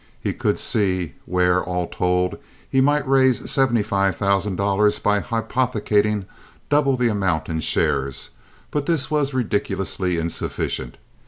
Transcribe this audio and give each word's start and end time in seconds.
He 0.19 0.33
could 0.33 0.57
see 0.57 1.13
where, 1.27 1.63
all 1.63 1.85
told, 1.87 2.39
he 2.67 2.81
might 2.81 3.07
raise 3.07 3.47
seventy 3.51 3.83
five 3.83 4.15
thousand 4.15 4.55
dollars 4.55 4.97
by 4.97 5.19
hypothecating 5.19 6.25
double 6.71 6.97
the 6.97 7.07
amount 7.09 7.49
in 7.49 7.59
shares; 7.59 8.31
but 8.71 8.87
this 8.87 9.11
was 9.11 9.35
ridiculously 9.35 10.17
insufficient. 10.17 10.97